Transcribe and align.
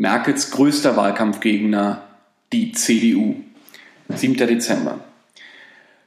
Merkels 0.00 0.50
größter 0.52 0.96
Wahlkampfgegner, 0.96 2.00
die 2.54 2.72
CDU. 2.72 3.34
7. 4.08 4.34
Dezember. 4.34 5.00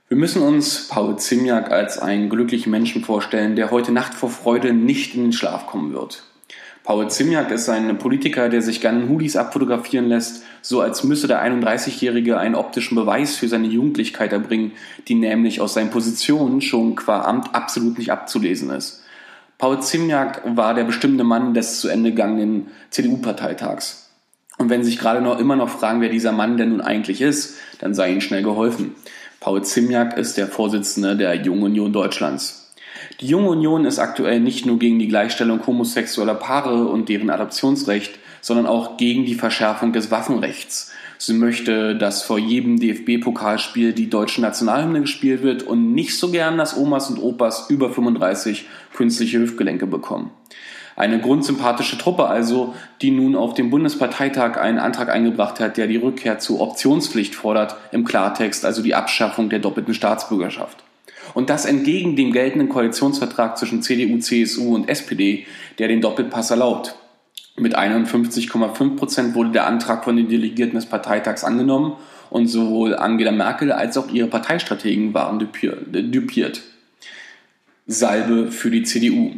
Wir 0.07 0.17
müssen 0.17 0.41
uns 0.41 0.87
Paul 0.87 1.19
Zimjak 1.19 1.69
als 1.69 1.99
einen 1.99 2.27
glücklichen 2.27 2.71
Menschen 2.71 3.03
vorstellen, 3.03 3.55
der 3.55 3.69
heute 3.69 3.91
Nacht 3.91 4.15
vor 4.15 4.31
Freude 4.31 4.73
nicht 4.73 5.13
in 5.13 5.25
den 5.25 5.31
Schlaf 5.31 5.67
kommen 5.67 5.93
wird. 5.93 6.23
Paul 6.83 7.07
Zimjak 7.11 7.51
ist 7.51 7.69
ein 7.69 7.95
Politiker, 7.99 8.49
der 8.49 8.63
sich 8.63 8.81
gerne 8.81 9.07
Hoodies 9.09 9.35
abfotografieren 9.35 10.07
lässt, 10.07 10.43
so 10.63 10.81
als 10.81 11.03
müsse 11.03 11.27
der 11.27 11.45
31-Jährige 11.45 12.39
einen 12.39 12.55
optischen 12.55 12.95
Beweis 12.95 13.35
für 13.35 13.47
seine 13.47 13.67
Jugendlichkeit 13.67 14.33
erbringen, 14.33 14.71
die 15.07 15.13
nämlich 15.13 15.61
aus 15.61 15.75
seinen 15.75 15.91
Positionen 15.91 16.61
schon 16.61 16.95
qua 16.95 17.21
Amt 17.21 17.53
absolut 17.53 17.99
nicht 17.99 18.11
abzulesen 18.11 18.71
ist. 18.71 19.02
Paul 19.63 19.79
Zimjak 19.79 20.41
war 20.57 20.73
der 20.73 20.83
bestimmte 20.83 21.23
Mann 21.23 21.53
des 21.53 21.79
zu 21.79 21.87
Ende 21.87 22.09
gegangenen 22.09 22.67
CDU-Parteitags. 22.89 24.09
Und 24.57 24.69
wenn 24.69 24.83
Sie 24.83 24.89
sich 24.89 24.99
gerade 24.99 25.21
noch 25.21 25.39
immer 25.39 25.55
noch 25.55 25.69
fragen, 25.69 26.01
wer 26.01 26.09
dieser 26.09 26.33
Mann 26.33 26.57
denn 26.57 26.71
nun 26.71 26.81
eigentlich 26.81 27.21
ist, 27.21 27.55
dann 27.79 27.93
sei 27.93 28.11
Ihnen 28.11 28.19
schnell 28.19 28.43
geholfen. 28.43 28.93
Paul 29.39 29.63
Zimjak 29.63 30.17
ist 30.17 30.35
der 30.35 30.47
Vorsitzende 30.47 31.15
der 31.15 31.35
Jungen 31.35 31.63
Union 31.63 31.93
Deutschlands. 31.93 32.73
Die 33.21 33.27
Junge 33.27 33.51
Union 33.51 33.85
ist 33.85 33.99
aktuell 33.99 34.41
nicht 34.41 34.65
nur 34.65 34.79
gegen 34.79 34.99
die 34.99 35.07
Gleichstellung 35.07 35.65
homosexueller 35.65 36.35
Paare 36.35 36.89
und 36.89 37.07
deren 37.07 37.29
Adoptionsrecht, 37.29 38.19
sondern 38.41 38.65
auch 38.65 38.97
gegen 38.97 39.23
die 39.23 39.35
Verschärfung 39.35 39.93
des 39.93 40.11
Waffenrechts. 40.11 40.91
Sie 41.25 41.35
möchte, 41.35 41.95
dass 41.95 42.21
vor 42.23 42.37
jedem 42.37 42.81
DFB-Pokalspiel 42.81 43.93
die 43.93 44.09
deutsche 44.09 44.41
Nationalhymne 44.41 44.99
gespielt 44.99 45.41
wird 45.41 45.63
und 45.63 45.93
nicht 45.93 46.17
so 46.17 46.31
gern, 46.31 46.57
dass 46.57 46.75
Omas 46.75 47.09
und 47.09 47.17
Opas 47.17 47.69
über 47.69 47.89
35 47.89 48.65
künstliche 48.93 49.39
Hüftgelenke 49.39 49.87
bekommen. 49.87 50.31
Eine 50.97 51.21
grundsympathische 51.21 51.97
Truppe 51.97 52.25
also, 52.25 52.75
die 53.01 53.11
nun 53.11 53.37
auf 53.37 53.53
dem 53.53 53.69
Bundesparteitag 53.69 54.57
einen 54.57 54.79
Antrag 54.79 55.07
eingebracht 55.07 55.61
hat, 55.61 55.77
der 55.77 55.87
die 55.87 55.95
Rückkehr 55.95 56.39
zur 56.39 56.59
Optionspflicht 56.59 57.35
fordert, 57.35 57.77
im 57.93 58.03
Klartext 58.03 58.65
also 58.65 58.81
die 58.81 58.93
Abschaffung 58.93 59.47
der 59.47 59.59
doppelten 59.59 59.93
Staatsbürgerschaft. 59.93 60.83
Und 61.33 61.49
das 61.49 61.63
entgegen 61.63 62.17
dem 62.17 62.33
geltenden 62.33 62.67
Koalitionsvertrag 62.67 63.57
zwischen 63.57 63.81
CDU, 63.81 64.17
CSU 64.17 64.75
und 64.75 64.89
SPD, 64.89 65.45
der 65.79 65.87
den 65.87 66.01
Doppelpass 66.01 66.51
erlaubt. 66.51 66.97
Mit 67.55 67.77
51,5 67.77 68.95
Prozent 68.95 69.35
wurde 69.35 69.51
der 69.51 69.67
Antrag 69.67 70.03
von 70.03 70.15
den 70.15 70.27
Delegierten 70.27 70.75
des 70.75 70.87
Parteitags 70.87 71.43
angenommen 71.43 71.93
und 72.31 72.47
sowohl 72.47 72.95
Angela 72.95 73.31
Merkel 73.31 73.71
als 73.71 73.95
auch 73.95 74.09
ihre 74.09 74.27
Parteistrategen 74.27 75.13
waren 75.13 75.37
düpiert. 75.37 76.61
Salbe 77.85 78.51
für 78.51 78.71
die 78.71 78.81
CDU. 78.81 79.33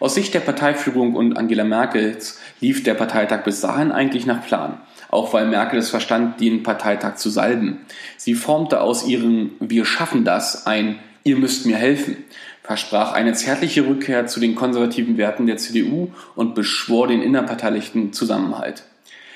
Aus 0.00 0.14
Sicht 0.14 0.32
der 0.32 0.40
Parteiführung 0.40 1.14
und 1.14 1.36
Angela 1.36 1.64
Merkels 1.64 2.40
lief 2.60 2.82
der 2.84 2.94
Parteitag 2.94 3.44
bis 3.44 3.60
dahin 3.60 3.92
eigentlich 3.92 4.24
nach 4.24 4.46
Plan, 4.46 4.80
auch 5.10 5.34
weil 5.34 5.46
Merkel 5.46 5.78
es 5.78 5.90
verstand, 5.90 6.40
den 6.40 6.62
Parteitag 6.62 7.16
zu 7.16 7.28
salben. 7.28 7.80
Sie 8.16 8.34
formte 8.34 8.80
aus 8.80 9.06
ihrem 9.06 9.50
Wir 9.60 9.84
schaffen 9.84 10.24
das 10.24 10.66
ein 10.66 10.98
Ihr 11.24 11.36
müsst 11.36 11.66
mir 11.66 11.76
helfen, 11.76 12.16
versprach 12.62 13.12
eine 13.12 13.32
zärtliche 13.32 13.86
Rückkehr 13.86 14.26
zu 14.26 14.40
den 14.40 14.54
konservativen 14.54 15.18
Werten 15.18 15.46
der 15.46 15.56
CDU 15.56 16.10
und 16.34 16.54
beschwor 16.54 17.08
den 17.08 17.22
innerparteilichen 17.22 18.12
Zusammenhalt. 18.12 18.84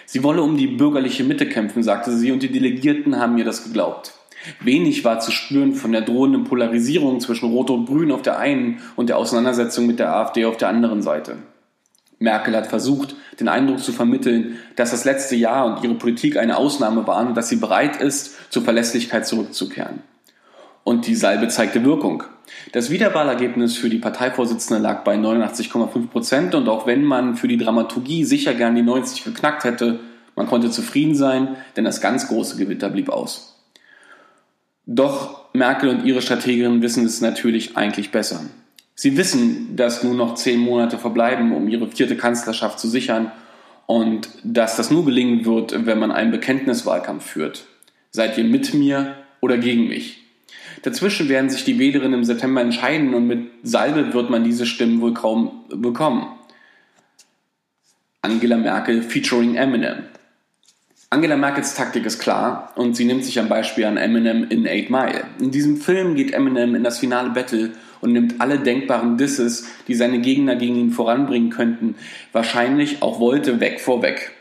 Sie 0.06 0.22
wolle 0.22 0.42
um 0.42 0.56
die 0.56 0.68
bürgerliche 0.68 1.24
Mitte 1.24 1.46
kämpfen, 1.48 1.82
sagte 1.82 2.12
sie, 2.12 2.30
und 2.30 2.42
die 2.42 2.52
Delegierten 2.52 3.18
haben 3.18 3.36
ihr 3.38 3.44
das 3.44 3.64
geglaubt. 3.64 4.12
Wenig 4.60 5.04
war 5.04 5.18
zu 5.18 5.32
spüren 5.32 5.74
von 5.74 5.90
der 5.90 6.02
drohenden 6.02 6.44
Polarisierung 6.44 7.20
zwischen 7.20 7.50
Rot 7.50 7.70
und 7.70 7.86
Grün 7.86 8.12
auf 8.12 8.22
der 8.22 8.38
einen 8.38 8.80
und 8.94 9.08
der 9.08 9.18
Auseinandersetzung 9.18 9.86
mit 9.86 9.98
der 9.98 10.14
AfD 10.14 10.44
auf 10.44 10.56
der 10.56 10.68
anderen 10.68 11.02
Seite. 11.02 11.38
Merkel 12.20 12.56
hat 12.56 12.68
versucht, 12.68 13.16
den 13.40 13.48
Eindruck 13.48 13.80
zu 13.80 13.92
vermitteln, 13.92 14.58
dass 14.76 14.92
das 14.92 15.04
letzte 15.04 15.34
Jahr 15.34 15.66
und 15.66 15.84
ihre 15.84 15.94
Politik 15.94 16.36
eine 16.36 16.56
Ausnahme 16.56 17.06
waren 17.06 17.28
und 17.28 17.34
dass 17.36 17.48
sie 17.48 17.56
bereit 17.56 18.00
ist, 18.00 18.50
zur 18.50 18.62
Verlässlichkeit 18.62 19.26
zurückzukehren. 19.26 20.00
Und 20.86 21.08
die 21.08 21.16
Salbe 21.16 21.48
zeigte 21.48 21.84
Wirkung. 21.84 22.22
Das 22.70 22.90
Wiederwahlergebnis 22.90 23.76
für 23.76 23.90
die 23.90 23.98
Parteivorsitzende 23.98 24.80
lag 24.80 25.02
bei 25.02 25.16
89,5 25.16 26.06
Prozent 26.06 26.54
und 26.54 26.68
auch 26.68 26.86
wenn 26.86 27.02
man 27.02 27.34
für 27.34 27.48
die 27.48 27.56
Dramaturgie 27.56 28.22
sicher 28.24 28.54
gern 28.54 28.76
die 28.76 28.82
90 28.82 29.24
geknackt 29.24 29.64
hätte, 29.64 29.98
man 30.36 30.46
konnte 30.46 30.70
zufrieden 30.70 31.16
sein, 31.16 31.56
denn 31.74 31.84
das 31.84 32.00
ganz 32.00 32.28
große 32.28 32.56
Gewitter 32.56 32.88
blieb 32.88 33.08
aus. 33.08 33.60
Doch 34.86 35.52
Merkel 35.52 35.88
und 35.88 36.04
ihre 36.04 36.22
Strategien 36.22 36.80
wissen 36.82 37.04
es 37.04 37.20
natürlich 37.20 37.76
eigentlich 37.76 38.12
besser. 38.12 38.42
Sie 38.94 39.16
wissen, 39.16 39.74
dass 39.74 40.04
nur 40.04 40.14
noch 40.14 40.36
zehn 40.36 40.60
Monate 40.60 40.98
verbleiben, 40.98 41.50
um 41.50 41.66
ihre 41.66 41.88
vierte 41.88 42.16
Kanzlerschaft 42.16 42.78
zu 42.78 42.86
sichern 42.86 43.32
und 43.86 44.28
dass 44.44 44.76
das 44.76 44.92
nur 44.92 45.04
gelingen 45.04 45.46
wird, 45.46 45.84
wenn 45.84 45.98
man 45.98 46.12
einen 46.12 46.30
Bekenntniswahlkampf 46.30 47.26
führt. 47.26 47.64
Seid 48.12 48.38
ihr 48.38 48.44
mit 48.44 48.72
mir 48.72 49.16
oder 49.40 49.58
gegen 49.58 49.88
mich? 49.88 50.25
Dazwischen 50.82 51.28
werden 51.28 51.50
sich 51.50 51.64
die 51.64 51.78
Wählerinnen 51.78 52.20
im 52.20 52.24
September 52.24 52.60
entscheiden 52.60 53.14
und 53.14 53.26
mit 53.26 53.48
Salbe 53.62 54.12
wird 54.12 54.30
man 54.30 54.44
diese 54.44 54.66
Stimmen 54.66 55.00
wohl 55.00 55.14
kaum 55.14 55.64
bekommen. 55.68 56.28
Angela 58.22 58.56
Merkel 58.56 59.02
featuring 59.02 59.56
Eminem. 59.56 60.04
Angela 61.10 61.36
Merkels 61.36 61.74
Taktik 61.74 62.04
ist 62.04 62.18
klar 62.18 62.72
und 62.74 62.96
sie 62.96 63.04
nimmt 63.04 63.24
sich 63.24 63.38
ein 63.38 63.48
Beispiel 63.48 63.84
an 63.84 63.96
Eminem 63.96 64.48
in 64.48 64.66
8 64.66 64.90
Mile. 64.90 65.24
In 65.40 65.52
diesem 65.52 65.76
Film 65.76 66.16
geht 66.16 66.32
Eminem 66.32 66.74
in 66.74 66.82
das 66.82 66.98
finale 66.98 67.30
Battle 67.30 67.70
und 68.00 68.12
nimmt 68.12 68.40
alle 68.40 68.58
denkbaren 68.58 69.16
Disses, 69.16 69.68
die 69.88 69.94
seine 69.94 70.20
Gegner 70.20 70.56
gegen 70.56 70.76
ihn 70.76 70.90
voranbringen 70.90 71.50
könnten, 71.50 71.94
wahrscheinlich 72.32 73.02
auch 73.02 73.20
wollte, 73.20 73.60
weg 73.60 73.80
vorweg. 73.80 74.35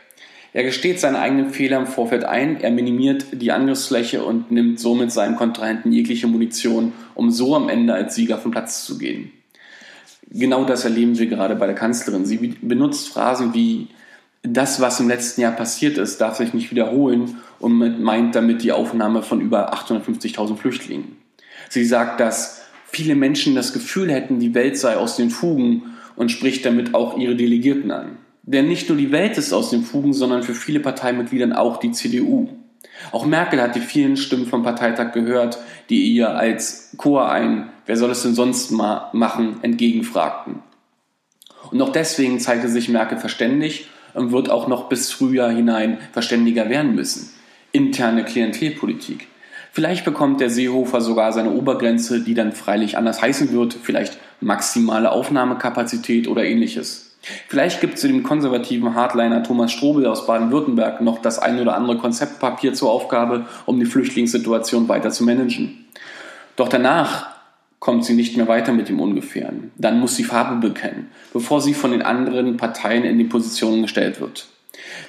Er 0.56 0.62
gesteht 0.62 0.98
seine 0.98 1.18
eigenen 1.18 1.50
Fehler 1.50 1.76
im 1.76 1.86
Vorfeld 1.86 2.24
ein, 2.24 2.62
er 2.62 2.70
minimiert 2.70 3.26
die 3.30 3.52
Angriffsfläche 3.52 4.24
und 4.24 4.50
nimmt 4.50 4.80
somit 4.80 5.12
seinem 5.12 5.36
Kontrahenten 5.36 5.92
jegliche 5.92 6.28
Munition, 6.28 6.94
um 7.14 7.30
so 7.30 7.54
am 7.54 7.68
Ende 7.68 7.92
als 7.92 8.14
Sieger 8.14 8.38
vom 8.38 8.52
Platz 8.52 8.86
zu 8.86 8.96
gehen. 8.96 9.32
Genau 10.30 10.64
das 10.64 10.84
erleben 10.84 11.18
wir 11.18 11.26
gerade 11.26 11.56
bei 11.56 11.66
der 11.66 11.74
Kanzlerin. 11.74 12.24
Sie 12.24 12.38
benutzt 12.62 13.10
Phrasen 13.10 13.52
wie 13.52 13.88
das, 14.42 14.80
was 14.80 14.98
im 14.98 15.08
letzten 15.08 15.42
Jahr 15.42 15.52
passiert 15.52 15.98
ist, 15.98 16.22
darf 16.22 16.38
sich 16.38 16.54
nicht 16.54 16.70
wiederholen 16.70 17.36
und 17.58 18.00
meint 18.00 18.34
damit 18.34 18.62
die 18.62 18.72
Aufnahme 18.72 19.22
von 19.22 19.42
über 19.42 19.74
850.000 19.74 20.56
Flüchtlingen. 20.56 21.18
Sie 21.68 21.84
sagt, 21.84 22.18
dass 22.18 22.62
viele 22.86 23.14
Menschen 23.14 23.54
das 23.54 23.74
Gefühl 23.74 24.10
hätten, 24.10 24.38
die 24.38 24.54
Welt 24.54 24.78
sei 24.78 24.96
aus 24.96 25.16
den 25.16 25.28
Fugen 25.28 25.82
und 26.16 26.30
spricht 26.30 26.64
damit 26.64 26.94
auch 26.94 27.18
ihre 27.18 27.36
Delegierten 27.36 27.90
an. 27.90 28.16
Denn 28.46 28.68
nicht 28.68 28.88
nur 28.88 28.96
die 28.96 29.12
Welt 29.12 29.36
ist 29.38 29.52
aus 29.52 29.70
den 29.70 29.82
Fugen, 29.82 30.12
sondern 30.12 30.42
für 30.42 30.54
viele 30.54 30.80
Parteimitgliedern 30.80 31.52
auch 31.52 31.78
die 31.78 31.92
CDU. 31.92 32.48
Auch 33.12 33.26
Merkel 33.26 33.60
hat 33.60 33.74
die 33.74 33.80
vielen 33.80 34.16
Stimmen 34.16 34.46
vom 34.46 34.62
Parteitag 34.62 35.12
gehört, 35.12 35.58
die 35.90 36.14
ihr 36.14 36.30
als 36.30 36.94
Chor 36.96 37.30
ein 37.30 37.70
Wer 37.86 37.96
soll 37.96 38.10
es 38.10 38.22
denn 38.22 38.34
sonst 38.34 38.72
ma 38.72 39.10
machen 39.12 39.58
entgegenfragten. 39.62 40.60
Und 41.70 41.80
auch 41.80 41.92
deswegen 41.92 42.40
zeigte 42.40 42.68
sich 42.68 42.88
Merkel 42.88 43.18
verständig 43.18 43.88
und 44.12 44.32
wird 44.32 44.50
auch 44.50 44.66
noch 44.66 44.88
bis 44.88 45.12
Frühjahr 45.12 45.50
hinein 45.50 45.98
verständiger 46.12 46.68
werden 46.68 46.94
müssen. 46.94 47.30
Interne 47.70 48.24
Klientelpolitik. 48.24 49.28
Vielleicht 49.72 50.04
bekommt 50.04 50.40
der 50.40 50.50
Seehofer 50.50 51.00
sogar 51.00 51.32
seine 51.32 51.52
Obergrenze, 51.52 52.20
die 52.22 52.34
dann 52.34 52.52
freilich 52.52 52.96
anders 52.96 53.20
heißen 53.20 53.52
wird, 53.52 53.74
vielleicht 53.74 54.18
maximale 54.40 55.12
Aufnahmekapazität 55.12 56.28
oder 56.28 56.44
ähnliches. 56.44 57.05
Vielleicht 57.48 57.80
gibt 57.80 57.94
es 57.94 58.02
dem 58.02 58.22
konservativen 58.22 58.94
Hardliner 58.94 59.42
Thomas 59.42 59.72
Strobel 59.72 60.06
aus 60.06 60.26
Baden-Württemberg 60.26 61.00
noch 61.00 61.20
das 61.20 61.38
ein 61.38 61.60
oder 61.60 61.76
andere 61.76 61.98
Konzeptpapier 61.98 62.74
zur 62.74 62.90
Aufgabe, 62.90 63.46
um 63.66 63.80
die 63.80 63.86
Flüchtlingssituation 63.86 64.88
weiter 64.88 65.10
zu 65.10 65.24
managen. 65.24 65.86
Doch 66.56 66.68
danach 66.68 67.28
kommt 67.80 68.04
sie 68.04 68.14
nicht 68.14 68.36
mehr 68.36 68.48
weiter 68.48 68.72
mit 68.72 68.88
dem 68.88 69.00
Ungefähren. 69.00 69.70
Dann 69.76 70.00
muss 70.00 70.16
sie 70.16 70.24
Farbe 70.24 70.56
bekennen, 70.66 71.10
bevor 71.32 71.60
sie 71.60 71.74
von 71.74 71.90
den 71.90 72.02
anderen 72.02 72.56
Parteien 72.56 73.04
in 73.04 73.18
die 73.18 73.24
Positionen 73.24 73.82
gestellt 73.82 74.20
wird. 74.20 74.48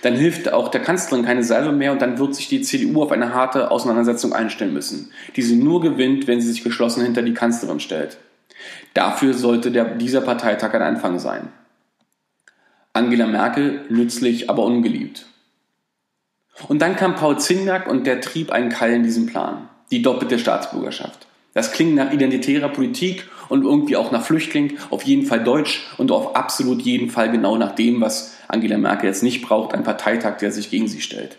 Dann 0.02 0.16
hilft 0.16 0.52
auch 0.52 0.70
der 0.70 0.82
Kanzlerin 0.82 1.26
keine 1.26 1.44
Salbe 1.44 1.72
mehr 1.72 1.92
und 1.92 2.02
dann 2.02 2.20
wird 2.20 2.36
sich 2.36 2.48
die 2.48 2.62
CDU 2.62 3.04
auf 3.04 3.12
eine 3.12 3.34
harte 3.34 3.72
Auseinandersetzung 3.72 4.34
einstellen 4.34 4.74
müssen, 4.74 5.12
die 5.36 5.42
sie 5.42 5.56
nur 5.56 5.82
gewinnt, 5.82 6.28
wenn 6.28 6.42
sie 6.42 6.52
sich 6.52 6.64
geschlossen 6.64 7.04
hinter 7.04 7.22
die 7.22 7.34
Kanzlerin 7.34 7.80
stellt. 7.80 8.18
Dafür 8.94 9.34
sollte 9.34 9.72
der, 9.72 9.86
dieser 9.86 10.22
Parteitag 10.22 10.74
ein 10.74 10.82
Anfang 10.82 11.20
sein. 11.20 11.50
Angela 12.98 13.28
Merkel 13.28 13.82
nützlich, 13.90 14.50
aber 14.50 14.64
ungeliebt. 14.64 15.28
Und 16.68 16.82
dann 16.82 16.96
kam 16.96 17.16
Paul 17.16 17.38
Zingnack 17.38 17.88
und 17.88 18.08
der 18.08 18.22
trieb 18.22 18.52
einen 18.52 18.70
Keil 18.70 18.94
in 18.94 19.04
diesem 19.04 19.28
Plan. 19.28 19.70
Die 19.92 20.02
doppelte 20.02 20.40
Staatsbürgerschaft. 20.40 21.28
Das 21.54 21.72
klingt 21.72 21.96
nach 21.96 22.12
identitärer 22.12 22.70
Politik 22.70 23.30
und 23.50 23.64
irgendwie 23.64 23.96
auch 23.96 24.12
nach 24.12 24.24
Flüchtling, 24.24 24.78
auf 24.90 25.04
jeden 25.04 25.26
Fall 25.26 25.44
deutsch 25.44 25.86
und 25.98 26.12
auf 26.12 26.36
absolut 26.36 26.82
jeden 26.82 27.10
Fall 27.10 27.32
genau 27.32 27.58
nach 27.58 27.76
dem, 27.76 28.02
was 28.02 28.36
Angela 28.48 28.78
Merkel 28.78 29.08
jetzt 29.08 29.24
nicht 29.24 29.44
braucht, 29.44 29.74
ein 29.74 29.84
Parteitag, 29.84 30.38
der 30.38 30.52
sich 30.52 30.72
gegen 30.72 30.88
sie 30.88 31.02
stellt. 31.02 31.38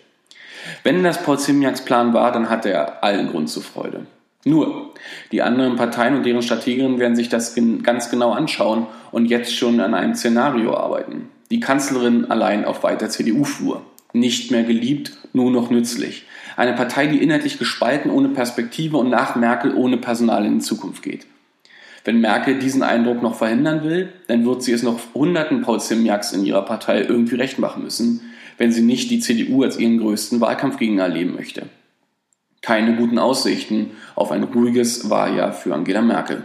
Wenn 0.84 1.02
das 1.02 1.22
Paul 1.22 1.38
Zimniaks 1.38 1.84
Plan 1.84 2.14
war, 2.14 2.30
dann 2.32 2.50
hatte 2.50 2.70
er 2.70 3.02
allen 3.02 3.30
Grund 3.30 3.48
zur 3.48 3.62
Freude. 3.62 4.06
Nur, 4.44 4.94
die 5.32 5.42
anderen 5.42 5.76
Parteien 5.76 6.14
und 6.14 6.24
deren 6.24 6.42
Strategien 6.42 6.98
werden 6.98 7.16
sich 7.16 7.28
das 7.28 7.56
ganz 7.82 8.10
genau 8.10 8.32
anschauen 8.32 8.86
und 9.10 9.26
jetzt 9.26 9.54
schon 9.54 9.80
an 9.80 9.94
einem 9.94 10.14
Szenario 10.14 10.76
arbeiten. 10.76 11.28
Die 11.50 11.60
Kanzlerin 11.60 12.30
allein 12.30 12.64
auf 12.64 12.82
weiter 12.82 13.08
CDU-Flur. 13.08 13.82
Nicht 14.12 14.50
mehr 14.50 14.64
geliebt, 14.64 15.12
nur 15.32 15.50
noch 15.50 15.70
nützlich. 15.70 16.26
Eine 16.56 16.74
Partei, 16.74 17.06
die 17.06 17.22
inhaltlich 17.22 17.58
gespalten, 17.58 18.10
ohne 18.10 18.28
Perspektive 18.30 18.96
und 18.96 19.10
nach 19.10 19.36
Merkel 19.36 19.74
ohne 19.74 19.96
Personal 19.96 20.44
in 20.44 20.58
die 20.58 20.64
Zukunft 20.64 21.02
geht. 21.02 21.26
Wenn 22.04 22.20
Merkel 22.20 22.58
diesen 22.58 22.82
Eindruck 22.82 23.22
noch 23.22 23.34
verhindern 23.34 23.84
will, 23.84 24.12
dann 24.28 24.44
wird 24.44 24.62
sie 24.62 24.72
es 24.72 24.82
noch 24.82 24.98
hunderten 25.14 25.62
Paul 25.62 25.80
Zimjaks 25.80 26.32
in 26.32 26.44
ihrer 26.44 26.62
Partei 26.62 27.02
irgendwie 27.02 27.36
recht 27.36 27.58
machen 27.58 27.82
müssen, 27.82 28.22
wenn 28.56 28.72
sie 28.72 28.82
nicht 28.82 29.10
die 29.10 29.20
CDU 29.20 29.62
als 29.62 29.78
ihren 29.78 29.98
größten 29.98 30.40
Wahlkampfgegner 30.40 31.02
erleben 31.04 31.34
möchte. 31.34 31.66
Keine 32.62 32.96
guten 32.96 33.18
Aussichten 33.18 33.90
auf 34.14 34.32
ein 34.32 34.42
ruhiges 34.42 35.10
Wahljahr 35.10 35.52
für 35.52 35.74
Angela 35.74 36.02
Merkel. 36.02 36.44